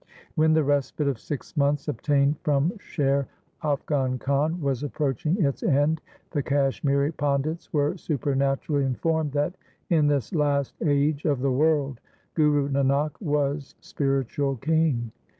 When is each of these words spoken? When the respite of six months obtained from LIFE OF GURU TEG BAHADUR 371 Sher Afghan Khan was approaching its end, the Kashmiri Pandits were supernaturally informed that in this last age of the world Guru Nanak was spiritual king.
When 0.33 0.53
the 0.53 0.63
respite 0.63 1.07
of 1.07 1.19
six 1.19 1.55
months 1.55 1.87
obtained 1.87 2.39
from 2.39 2.69
LIFE 2.71 2.71
OF 2.71 2.77
GURU 2.77 2.77
TEG 2.77 2.97
BAHADUR 2.97 3.27
371 3.59 3.59
Sher 3.61 3.71
Afghan 3.71 4.17
Khan 4.51 4.59
was 4.63 4.81
approaching 4.81 5.45
its 5.45 5.61
end, 5.61 6.01
the 6.31 6.41
Kashmiri 6.41 7.11
Pandits 7.11 7.71
were 7.71 7.95
supernaturally 7.97 8.83
informed 8.83 9.33
that 9.33 9.53
in 9.91 10.07
this 10.07 10.33
last 10.33 10.73
age 10.83 11.25
of 11.25 11.41
the 11.41 11.51
world 11.51 11.99
Guru 12.33 12.67
Nanak 12.69 13.11
was 13.19 13.75
spiritual 13.79 14.55
king. 14.55 15.11